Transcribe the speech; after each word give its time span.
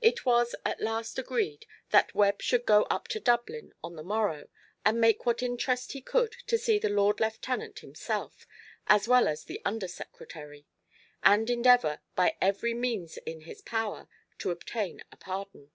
It 0.00 0.26
was 0.26 0.56
at 0.64 0.80
last 0.80 1.20
agreed 1.20 1.64
that 1.90 2.12
Webb 2.12 2.42
should 2.42 2.66
go 2.66 2.82
up 2.90 3.06
to 3.14 3.20
Dublin 3.20 3.72
on 3.80 3.94
the 3.94 4.02
morrow, 4.02 4.48
and 4.84 5.00
make 5.00 5.24
what 5.24 5.40
interest 5.40 5.92
he 5.92 6.00
could 6.02 6.32
to 6.48 6.58
see 6.58 6.80
the 6.80 6.88
Lord 6.88 7.20
Lieutenant 7.20 7.78
himself, 7.78 8.44
as 8.88 9.06
well 9.06 9.28
as 9.28 9.44
the 9.44 9.62
Under 9.64 9.86
Secretary; 9.86 10.66
and 11.22 11.48
endeavour, 11.48 12.00
by 12.16 12.34
every 12.40 12.74
means 12.74 13.18
in 13.18 13.42
his 13.42 13.62
power, 13.62 14.08
to 14.38 14.50
obtain 14.50 15.04
a 15.12 15.16
pardon. 15.16 15.70